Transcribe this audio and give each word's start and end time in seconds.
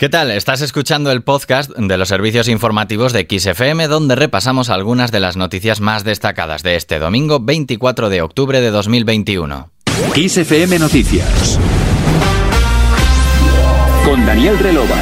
¿Qué 0.00 0.08
tal? 0.08 0.30
Estás 0.30 0.62
escuchando 0.62 1.12
el 1.12 1.20
podcast 1.20 1.72
de 1.76 1.98
los 1.98 2.08
servicios 2.08 2.48
informativos 2.48 3.12
de 3.12 3.26
XFM 3.28 3.86
donde 3.86 4.16
repasamos 4.16 4.70
algunas 4.70 5.12
de 5.12 5.20
las 5.20 5.36
noticias 5.36 5.82
más 5.82 6.04
destacadas 6.04 6.62
de 6.62 6.76
este 6.76 6.98
domingo 6.98 7.38
24 7.38 8.08
de 8.08 8.22
octubre 8.22 8.62
de 8.62 8.70
2021. 8.70 9.70
XFM 10.14 10.78
Noticias. 10.78 11.60
Con 14.06 14.24
Daniel 14.24 14.58
Relova. 14.58 14.96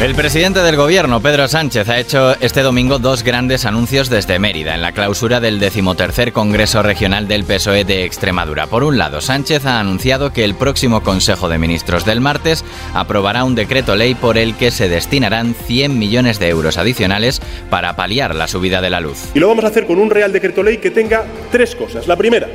El 0.00 0.14
presidente 0.14 0.60
del 0.60 0.76
gobierno, 0.76 1.20
Pedro 1.20 1.48
Sánchez, 1.48 1.88
ha 1.88 1.98
hecho 1.98 2.36
este 2.40 2.62
domingo 2.62 3.00
dos 3.00 3.24
grandes 3.24 3.66
anuncios 3.66 4.08
desde 4.08 4.38
Mérida, 4.38 4.76
en 4.76 4.80
la 4.80 4.92
clausura 4.92 5.40
del 5.40 5.58
decimotercer 5.58 6.32
Congreso 6.32 6.82
Regional 6.82 7.26
del 7.26 7.42
PSOE 7.42 7.84
de 7.84 8.04
Extremadura. 8.04 8.68
Por 8.68 8.84
un 8.84 8.96
lado, 8.96 9.20
Sánchez 9.20 9.66
ha 9.66 9.80
anunciado 9.80 10.32
que 10.32 10.44
el 10.44 10.54
próximo 10.54 11.02
Consejo 11.02 11.48
de 11.48 11.58
Ministros 11.58 12.04
del 12.04 12.20
martes 12.20 12.64
aprobará 12.94 13.42
un 13.42 13.56
decreto 13.56 13.96
ley 13.96 14.14
por 14.14 14.38
el 14.38 14.54
que 14.54 14.70
se 14.70 14.88
destinarán 14.88 15.56
100 15.66 15.98
millones 15.98 16.38
de 16.38 16.48
euros 16.48 16.78
adicionales 16.78 17.42
para 17.68 17.96
paliar 17.96 18.36
la 18.36 18.46
subida 18.46 18.80
de 18.80 18.90
la 18.90 19.00
luz. 19.00 19.18
Y 19.34 19.40
lo 19.40 19.48
vamos 19.48 19.64
a 19.64 19.68
hacer 19.68 19.84
con 19.84 19.98
un 19.98 20.10
Real 20.10 20.32
Decreto 20.32 20.62
Ley 20.62 20.78
que 20.78 20.92
tenga 20.92 21.24
tres 21.50 21.74
cosas. 21.74 22.06
La 22.06 22.14
primera, 22.14 22.46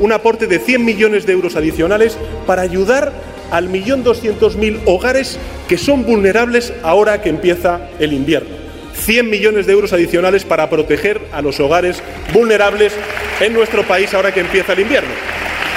un 0.00 0.12
aporte 0.12 0.46
de 0.46 0.58
100 0.58 0.84
millones 0.84 1.24
de 1.24 1.32
euros 1.32 1.56
adicionales 1.56 2.18
para 2.46 2.60
ayudar 2.60 3.29
al 3.50 3.68
millón 3.68 4.04
doscientos 4.04 4.56
mil 4.56 4.80
hogares 4.86 5.38
que 5.68 5.78
son 5.78 6.04
vulnerables 6.04 6.72
ahora 6.82 7.22
que 7.22 7.28
empieza 7.28 7.80
el 7.98 8.12
invierno. 8.12 8.60
100 8.94 9.30
millones 9.30 9.66
de 9.66 9.72
euros 9.72 9.92
adicionales 9.92 10.44
para 10.44 10.68
proteger 10.68 11.20
a 11.32 11.40
los 11.42 11.58
hogares 11.60 12.02
vulnerables 12.32 12.92
en 13.40 13.54
nuestro 13.54 13.82
país 13.84 14.12
ahora 14.14 14.32
que 14.32 14.40
empieza 14.40 14.72
el 14.74 14.80
invierno. 14.80 15.10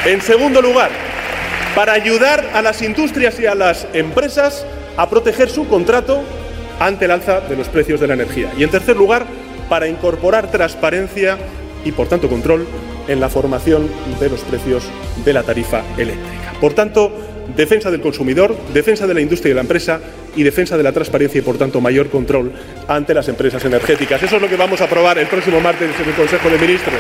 En 0.06 0.22
segundo 0.22 0.62
lugar, 0.62 0.92
para 1.76 1.94
ayudar 1.94 2.50
a 2.54 2.62
las 2.62 2.82
industrias 2.82 3.40
y 3.40 3.46
a 3.46 3.56
las 3.56 3.88
empresas 3.94 4.66
a 4.98 5.10
proteger 5.10 5.50
su 5.50 5.68
contrato 5.68 6.22
ante 6.80 7.06
el 7.06 7.12
alza 7.12 7.40
de 7.42 7.56
los 7.56 7.70
precios 7.70 8.00
de 8.00 8.08
la 8.08 8.14
energía. 8.14 8.52
Y 8.58 8.64
en 8.64 8.70
tercer 8.70 8.98
lugar, 8.98 9.26
para 9.70 9.88
incorporar 9.88 10.52
transparencia 10.52 11.38
y, 11.86 11.92
por 11.92 12.08
tanto, 12.08 12.28
control 12.30 12.68
en 13.08 13.20
la 13.20 13.30
formación 13.30 13.90
de 14.20 14.30
los 14.30 14.42
precios 14.42 14.84
de 15.24 15.34
la 15.34 15.44
tarifa 15.44 15.84
eléctrica. 15.98 16.54
Por 16.60 16.74
tanto, 16.74 17.12
defensa 17.56 17.92
del 17.92 18.02
consumidor, 18.02 18.56
defensa 18.74 19.08
de 19.08 19.14
la 19.14 19.22
industria 19.22 19.50
y 19.50 19.52
de 19.52 19.56
la 19.56 19.62
empresa 19.62 20.00
y 20.36 20.44
defensa 20.44 20.78
de 20.78 20.84
la 20.84 20.92
transparencia 20.92 21.40
y, 21.40 21.42
por 21.42 21.58
tanto, 21.58 21.82
mayor 21.82 22.10
control 22.10 22.52
ante 22.88 23.14
las 23.14 23.28
empresas 23.28 23.64
energéticas. 23.66 24.22
Eso 24.24 24.36
es 24.38 24.42
lo 24.42 24.50
que 24.50 24.56
vamos 24.56 24.82
a 24.82 24.86
aprobar 24.86 25.18
el 25.18 25.28
próximo 25.28 25.60
martes 25.60 25.90
en 26.00 26.10
el 26.10 26.16
Consejo 26.16 26.50
de 26.50 26.58
Ministros. 26.58 27.00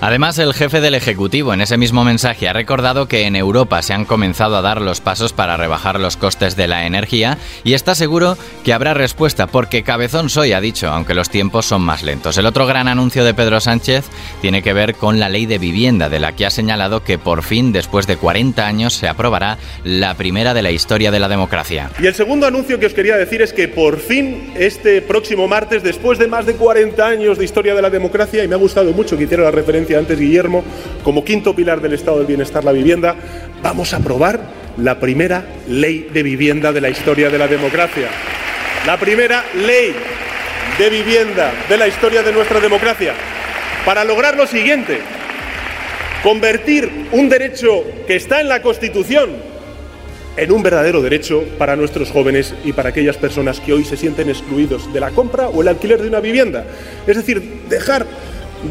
Además, 0.00 0.38
el 0.38 0.52
jefe 0.52 0.82
del 0.82 0.94
Ejecutivo 0.94 1.54
en 1.54 1.62
ese 1.62 1.78
mismo 1.78 2.04
mensaje 2.04 2.48
ha 2.48 2.52
recordado 2.52 3.08
que 3.08 3.22
en 3.22 3.34
Europa 3.34 3.80
se 3.80 3.94
han 3.94 4.04
comenzado 4.04 4.56
a 4.56 4.62
dar 4.62 4.82
los 4.82 5.00
pasos 5.00 5.32
para 5.32 5.56
rebajar 5.56 5.98
los 5.98 6.18
costes 6.18 6.54
de 6.54 6.68
la 6.68 6.86
energía 6.86 7.38
y 7.64 7.72
está 7.72 7.94
seguro 7.94 8.36
que 8.62 8.74
habrá 8.74 8.92
respuesta 8.92 9.46
porque 9.46 9.82
cabezón 9.82 10.28
soy, 10.28 10.52
ha 10.52 10.60
dicho, 10.60 10.88
aunque 10.88 11.14
los 11.14 11.30
tiempos 11.30 11.64
son 11.64 11.80
más 11.80 12.02
lentos. 12.02 12.36
El 12.36 12.44
otro 12.44 12.66
gran 12.66 12.88
anuncio 12.88 13.24
de 13.24 13.32
Pedro 13.32 13.58
Sánchez 13.58 14.04
tiene 14.42 14.62
que 14.62 14.74
ver 14.74 14.96
con 14.96 15.18
la 15.18 15.30
ley 15.30 15.46
de 15.46 15.58
vivienda, 15.58 16.10
de 16.10 16.20
la 16.20 16.32
que 16.32 16.44
ha 16.44 16.50
señalado 16.50 17.02
que 17.02 17.18
por 17.18 17.42
fin, 17.42 17.72
después 17.72 18.06
de 18.06 18.18
40 18.18 18.66
años, 18.66 18.92
se 18.92 19.08
aprobará 19.08 19.56
la 19.82 20.14
primera 20.14 20.52
de 20.52 20.62
la 20.62 20.72
historia 20.72 21.10
de 21.10 21.20
la 21.20 21.28
democracia. 21.28 21.90
Y 21.98 22.06
el 22.06 22.14
segundo 22.14 22.46
anuncio 22.46 22.78
que 22.78 22.86
os 22.86 22.94
quería 22.94 23.16
decir 23.16 23.40
es 23.40 23.54
que 23.54 23.68
por 23.68 23.98
fin, 23.98 24.52
este 24.56 25.00
próximo 25.00 25.48
martes, 25.48 25.82
después 25.82 26.18
de 26.18 26.28
más 26.28 26.44
de 26.44 26.54
40 26.54 27.06
años 27.06 27.38
de 27.38 27.44
historia 27.44 27.74
de 27.74 27.82
la 27.82 27.90
democracia, 27.90 28.44
y 28.44 28.48
me 28.48 28.56
ha 28.56 28.58
gustado 28.58 28.92
mucho 28.92 29.16
que 29.16 29.24
hiciera 29.24 29.44
la 29.44 29.50
referencia 29.50 29.85
antes 29.94 30.18
Guillermo, 30.18 30.64
como 31.04 31.24
quinto 31.24 31.54
pilar 31.54 31.80
del 31.80 31.92
Estado 31.92 32.18
del 32.18 32.26
Bienestar, 32.26 32.64
la 32.64 32.72
vivienda, 32.72 33.14
vamos 33.62 33.92
a 33.92 33.98
aprobar 33.98 34.40
la 34.78 34.98
primera 34.98 35.44
ley 35.68 36.08
de 36.12 36.22
vivienda 36.22 36.72
de 36.72 36.80
la 36.80 36.88
historia 36.88 37.30
de 37.30 37.38
la 37.38 37.46
democracia. 37.46 38.08
La 38.86 38.98
primera 38.98 39.44
ley 39.54 39.94
de 40.78 40.90
vivienda 40.90 41.52
de 41.68 41.76
la 41.76 41.88
historia 41.88 42.22
de 42.22 42.32
nuestra 42.32 42.60
democracia. 42.60 43.14
Para 43.84 44.04
lograr 44.04 44.36
lo 44.36 44.46
siguiente, 44.46 44.98
convertir 46.22 46.90
un 47.12 47.28
derecho 47.28 47.84
que 48.06 48.16
está 48.16 48.40
en 48.40 48.48
la 48.48 48.62
Constitución 48.62 49.30
en 50.36 50.52
un 50.52 50.62
verdadero 50.62 51.00
derecho 51.00 51.44
para 51.58 51.76
nuestros 51.76 52.10
jóvenes 52.10 52.54
y 52.64 52.72
para 52.72 52.90
aquellas 52.90 53.16
personas 53.16 53.60
que 53.60 53.72
hoy 53.72 53.84
se 53.84 53.96
sienten 53.96 54.28
excluidos 54.28 54.92
de 54.92 55.00
la 55.00 55.10
compra 55.10 55.48
o 55.48 55.62
el 55.62 55.68
alquiler 55.68 56.00
de 56.02 56.08
una 56.08 56.20
vivienda. 56.20 56.64
Es 57.06 57.16
decir, 57.16 57.42
dejar 57.68 58.06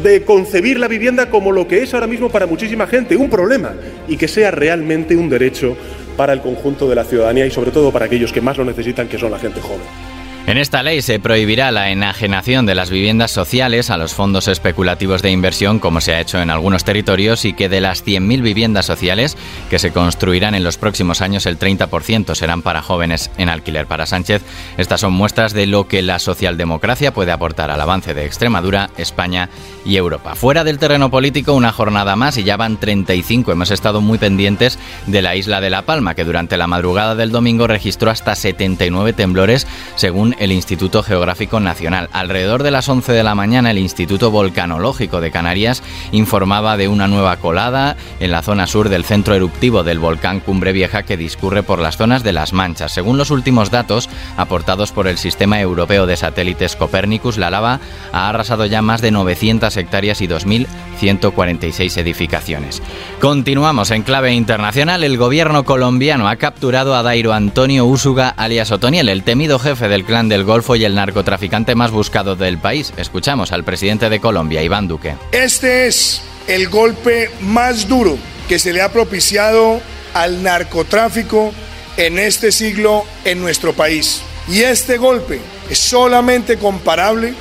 de 0.02 0.24
concebir 0.24 0.78
la 0.78 0.88
vivienda 0.88 1.30
como 1.30 1.52
lo 1.52 1.66
que 1.68 1.82
es 1.82 1.94
ahora 1.94 2.06
mismo 2.06 2.28
para 2.28 2.46
muchísima 2.46 2.86
gente, 2.86 3.16
un 3.16 3.30
problema, 3.30 3.74
y 4.08 4.16
que 4.16 4.28
sea 4.28 4.50
realmente 4.50 5.16
un 5.16 5.28
derecho 5.28 5.76
para 6.16 6.32
el 6.32 6.40
conjunto 6.40 6.88
de 6.88 6.94
la 6.94 7.04
ciudadanía 7.04 7.46
y 7.46 7.50
sobre 7.50 7.70
todo 7.70 7.92
para 7.92 8.06
aquellos 8.06 8.32
que 8.32 8.40
más 8.40 8.56
lo 8.56 8.64
necesitan, 8.64 9.08
que 9.08 9.18
son 9.18 9.30
la 9.30 9.38
gente 9.38 9.60
joven. 9.60 10.05
En 10.46 10.58
esta 10.58 10.84
ley 10.84 11.02
se 11.02 11.18
prohibirá 11.18 11.72
la 11.72 11.90
enajenación 11.90 12.66
de 12.66 12.76
las 12.76 12.88
viviendas 12.88 13.32
sociales 13.32 13.90
a 13.90 13.96
los 13.96 14.14
fondos 14.14 14.46
especulativos 14.46 15.20
de 15.20 15.32
inversión, 15.32 15.80
como 15.80 16.00
se 16.00 16.14
ha 16.14 16.20
hecho 16.20 16.40
en 16.40 16.50
algunos 16.50 16.84
territorios, 16.84 17.44
y 17.44 17.52
que 17.52 17.68
de 17.68 17.80
las 17.80 18.06
100.000 18.06 18.42
viviendas 18.42 18.86
sociales 18.86 19.36
que 19.68 19.80
se 19.80 19.90
construirán 19.90 20.54
en 20.54 20.62
los 20.62 20.78
próximos 20.78 21.20
años, 21.20 21.46
el 21.46 21.58
30% 21.58 22.36
serán 22.36 22.62
para 22.62 22.80
jóvenes 22.80 23.32
en 23.38 23.48
alquiler. 23.48 23.86
Para 23.86 24.06
Sánchez, 24.06 24.42
estas 24.78 25.00
son 25.00 25.14
muestras 25.14 25.52
de 25.52 25.66
lo 25.66 25.88
que 25.88 26.00
la 26.00 26.20
socialdemocracia 26.20 27.12
puede 27.12 27.32
aportar 27.32 27.72
al 27.72 27.80
avance 27.80 28.14
de 28.14 28.24
Extremadura, 28.24 28.90
España 28.98 29.50
y 29.84 29.96
Europa. 29.96 30.36
Fuera 30.36 30.62
del 30.62 30.78
terreno 30.78 31.10
político, 31.10 31.54
una 31.54 31.72
jornada 31.72 32.14
más 32.14 32.38
y 32.38 32.44
ya 32.44 32.56
van 32.56 32.76
35. 32.76 33.50
Hemos 33.50 33.72
estado 33.72 34.00
muy 34.00 34.18
pendientes 34.18 34.78
de 35.08 35.22
la 35.22 35.34
isla 35.34 35.60
de 35.60 35.70
La 35.70 35.82
Palma, 35.82 36.14
que 36.14 36.22
durante 36.22 36.56
la 36.56 36.68
madrugada 36.68 37.16
del 37.16 37.32
domingo 37.32 37.66
registró 37.66 38.12
hasta 38.12 38.36
79 38.36 39.12
temblores, 39.12 39.66
según 39.96 40.35
el 40.38 40.52
Instituto 40.52 41.02
Geográfico 41.02 41.60
Nacional. 41.60 42.08
Alrededor 42.12 42.62
de 42.62 42.70
las 42.70 42.88
11 42.88 43.12
de 43.12 43.22
la 43.22 43.34
mañana, 43.34 43.70
el 43.70 43.78
Instituto 43.78 44.30
Volcanológico 44.30 45.20
de 45.20 45.30
Canarias 45.30 45.82
informaba 46.12 46.76
de 46.76 46.88
una 46.88 47.08
nueva 47.08 47.36
colada 47.36 47.96
en 48.20 48.30
la 48.30 48.42
zona 48.42 48.66
sur 48.66 48.88
del 48.88 49.04
centro 49.04 49.34
eruptivo 49.34 49.82
del 49.82 49.98
volcán 49.98 50.40
Cumbre 50.40 50.72
Vieja 50.72 51.02
que 51.02 51.16
discurre 51.16 51.62
por 51.62 51.78
las 51.78 51.96
zonas 51.96 52.22
de 52.22 52.32
las 52.32 52.52
Manchas. 52.52 52.92
Según 52.92 53.18
los 53.18 53.30
últimos 53.30 53.70
datos 53.70 54.08
aportados 54.36 54.92
por 54.92 55.08
el 55.08 55.18
Sistema 55.18 55.60
Europeo 55.60 56.06
de 56.06 56.16
Satélites 56.16 56.76
Copernicus, 56.76 57.38
la 57.38 57.50
lava 57.50 57.80
ha 58.12 58.28
arrasado 58.28 58.66
ya 58.66 58.82
más 58.82 59.00
de 59.00 59.10
900 59.10 59.76
hectáreas 59.76 60.20
y 60.20 60.28
2.146 60.28 61.96
edificaciones. 61.98 62.82
Continuamos 63.20 63.90
en 63.90 64.02
clave 64.02 64.32
internacional. 64.32 65.04
El 65.04 65.16
gobierno 65.16 65.64
colombiano 65.64 66.28
ha 66.28 66.36
capturado 66.36 66.94
a 66.94 67.02
Dairo 67.02 67.32
Antonio 67.32 67.84
Úsuga 67.86 68.28
alias 68.28 68.70
Otoniel, 68.70 69.08
el 69.08 69.22
temido 69.22 69.58
jefe 69.58 69.88
del 69.88 70.04
clan 70.04 70.25
del 70.28 70.44
Golfo 70.44 70.76
y 70.76 70.84
el 70.84 70.94
narcotraficante 70.94 71.74
más 71.74 71.90
buscado 71.90 72.36
del 72.36 72.58
país. 72.58 72.92
Escuchamos 72.96 73.52
al 73.52 73.64
presidente 73.64 74.08
de 74.08 74.20
Colombia, 74.20 74.62
Iván 74.62 74.88
Duque. 74.88 75.14
Este 75.32 75.86
es 75.86 76.22
el 76.46 76.68
golpe 76.68 77.30
más 77.40 77.88
duro 77.88 78.18
que 78.48 78.58
se 78.58 78.72
le 78.72 78.82
ha 78.82 78.92
propiciado 78.92 79.80
al 80.14 80.42
narcotráfico 80.42 81.52
en 81.96 82.18
este 82.18 82.52
siglo 82.52 83.04
en 83.24 83.40
nuestro 83.40 83.72
país. 83.72 84.22
Y 84.48 84.62
este 84.62 84.96
golpe 84.96 85.40
es 85.70 85.78
solamente 85.78 86.56
comparable 86.56 87.34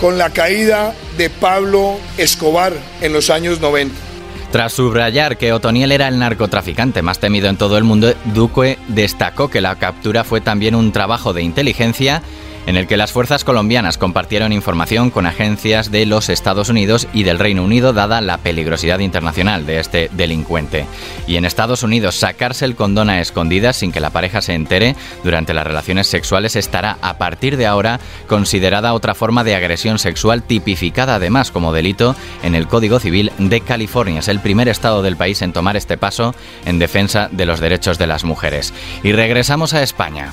con 0.00 0.18
la 0.18 0.30
caída 0.30 0.94
de 1.16 1.30
Pablo 1.30 1.98
Escobar 2.18 2.72
en 3.00 3.12
los 3.12 3.30
años 3.30 3.60
90. 3.60 3.94
Tras 4.54 4.74
subrayar 4.74 5.36
que 5.36 5.52
Otoniel 5.52 5.90
era 5.90 6.06
el 6.06 6.20
narcotraficante 6.20 7.02
más 7.02 7.18
temido 7.18 7.48
en 7.48 7.56
todo 7.56 7.76
el 7.76 7.82
mundo, 7.82 8.14
Duque 8.26 8.78
destacó 8.86 9.50
que 9.50 9.60
la 9.60 9.74
captura 9.74 10.22
fue 10.22 10.40
también 10.40 10.76
un 10.76 10.92
trabajo 10.92 11.32
de 11.32 11.42
inteligencia 11.42 12.22
en 12.66 12.76
el 12.76 12.86
que 12.86 12.96
las 12.96 13.12
fuerzas 13.12 13.44
colombianas 13.44 13.98
compartieron 13.98 14.52
información 14.52 15.10
con 15.10 15.26
agencias 15.26 15.90
de 15.90 16.06
los 16.06 16.28
Estados 16.28 16.68
Unidos 16.68 17.08
y 17.12 17.24
del 17.24 17.38
Reino 17.38 17.64
Unido 17.64 17.92
dada 17.92 18.20
la 18.20 18.38
peligrosidad 18.38 18.98
internacional 19.00 19.66
de 19.66 19.80
este 19.80 20.10
delincuente. 20.12 20.86
Y 21.26 21.36
en 21.36 21.44
Estados 21.44 21.82
Unidos 21.82 22.16
sacarse 22.16 22.64
el 22.64 22.76
condón 22.76 23.10
a 23.10 23.20
escondidas 23.20 23.76
sin 23.76 23.92
que 23.92 24.00
la 24.00 24.10
pareja 24.10 24.40
se 24.40 24.54
entere 24.54 24.96
durante 25.22 25.54
las 25.54 25.66
relaciones 25.66 26.06
sexuales 26.06 26.56
estará 26.56 26.98
a 27.02 27.18
partir 27.18 27.56
de 27.56 27.66
ahora 27.66 28.00
considerada 28.28 28.94
otra 28.94 29.14
forma 29.14 29.44
de 29.44 29.54
agresión 29.54 29.98
sexual 29.98 30.42
tipificada 30.42 31.16
además 31.16 31.50
como 31.50 31.72
delito 31.72 32.16
en 32.42 32.54
el 32.54 32.66
Código 32.66 33.00
Civil 33.00 33.32
de 33.38 33.60
California. 33.60 34.20
Es 34.20 34.28
el 34.28 34.40
primer 34.40 34.68
estado 34.68 35.02
del 35.02 35.16
país 35.16 35.42
en 35.42 35.52
tomar 35.52 35.76
este 35.76 35.96
paso 35.96 36.34
en 36.64 36.78
defensa 36.78 37.28
de 37.30 37.46
los 37.46 37.60
derechos 37.60 37.98
de 37.98 38.06
las 38.06 38.24
mujeres. 38.24 38.72
Y 39.02 39.12
regresamos 39.12 39.74
a 39.74 39.82
España. 39.82 40.32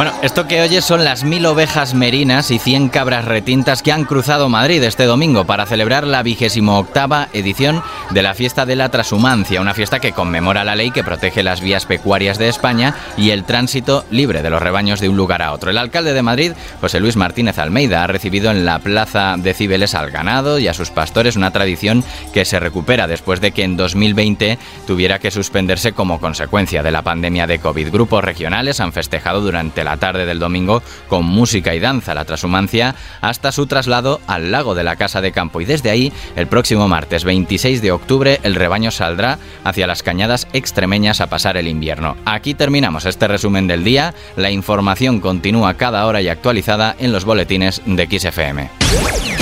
Bueno, 0.00 0.14
esto 0.22 0.48
que 0.48 0.62
oyes 0.62 0.82
son 0.82 1.04
las 1.04 1.24
mil 1.24 1.44
ovejas 1.44 1.92
merinas 1.92 2.50
y 2.50 2.58
cien 2.58 2.88
cabras 2.88 3.26
retintas 3.26 3.82
que 3.82 3.92
han 3.92 4.06
cruzado 4.06 4.48
Madrid 4.48 4.82
este 4.82 5.04
domingo 5.04 5.44
para 5.44 5.66
celebrar 5.66 6.06
la 6.06 6.22
vigésimo 6.22 6.78
octava 6.78 7.28
edición 7.34 7.82
de 8.08 8.22
la 8.22 8.32
fiesta 8.32 8.64
de 8.64 8.76
la 8.76 8.88
transhumancia, 8.88 9.60
una 9.60 9.74
fiesta 9.74 10.00
que 10.00 10.12
conmemora 10.12 10.64
la 10.64 10.74
ley 10.74 10.90
que 10.90 11.04
protege 11.04 11.42
las 11.42 11.60
vías 11.60 11.84
pecuarias 11.84 12.38
de 12.38 12.48
España 12.48 12.94
y 13.18 13.28
el 13.28 13.44
tránsito 13.44 14.06
libre 14.10 14.40
de 14.40 14.48
los 14.48 14.62
rebaños 14.62 15.00
de 15.00 15.10
un 15.10 15.18
lugar 15.18 15.42
a 15.42 15.52
otro. 15.52 15.70
El 15.70 15.76
alcalde 15.76 16.14
de 16.14 16.22
Madrid, 16.22 16.52
José 16.80 16.98
Luis 16.98 17.16
Martínez 17.16 17.58
Almeida, 17.58 18.02
ha 18.02 18.06
recibido 18.06 18.50
en 18.50 18.64
la 18.64 18.78
plaza 18.78 19.34
de 19.36 19.52
Cibeles 19.52 19.94
al 19.94 20.10
ganado 20.10 20.58
y 20.58 20.66
a 20.66 20.72
sus 20.72 20.88
pastores, 20.88 21.36
una 21.36 21.50
tradición 21.50 22.02
que 22.32 22.46
se 22.46 22.58
recupera 22.58 23.06
después 23.06 23.42
de 23.42 23.52
que 23.52 23.64
en 23.64 23.76
2020 23.76 24.58
tuviera 24.86 25.18
que 25.18 25.30
suspenderse 25.30 25.92
como 25.92 26.20
consecuencia 26.20 26.82
de 26.82 26.90
la 26.90 27.02
pandemia 27.02 27.46
de 27.46 27.58
COVID. 27.58 27.90
Grupos 27.90 28.24
regionales 28.24 28.80
han 28.80 28.94
festejado 28.94 29.42
durante 29.42 29.84
la 29.84 29.89
tarde 29.96 30.26
del 30.26 30.38
domingo 30.38 30.82
con 31.08 31.24
música 31.24 31.74
y 31.74 31.80
danza 31.80 32.14
la 32.14 32.24
transhumancia 32.24 32.94
hasta 33.20 33.52
su 33.52 33.66
traslado 33.66 34.20
al 34.26 34.50
lago 34.50 34.74
de 34.74 34.84
la 34.84 34.96
Casa 34.96 35.20
de 35.20 35.32
Campo 35.32 35.60
y 35.60 35.64
desde 35.64 35.90
ahí 35.90 36.12
el 36.36 36.46
próximo 36.46 36.88
martes 36.88 37.24
26 37.24 37.82
de 37.82 37.92
octubre 37.92 38.40
el 38.42 38.54
rebaño 38.54 38.90
saldrá 38.90 39.38
hacia 39.64 39.86
las 39.86 40.02
cañadas 40.02 40.46
extremeñas 40.52 41.20
a 41.20 41.28
pasar 41.28 41.56
el 41.56 41.68
invierno. 41.68 42.16
Aquí 42.24 42.54
terminamos 42.54 43.06
este 43.06 43.28
resumen 43.28 43.66
del 43.66 43.84
día. 43.84 44.14
La 44.36 44.50
información 44.50 45.20
continúa 45.20 45.74
cada 45.74 46.06
hora 46.06 46.22
y 46.22 46.28
actualizada 46.28 46.94
en 46.98 47.12
los 47.12 47.24
boletines 47.24 47.82
de 47.86 48.06
XFM. 48.06 49.39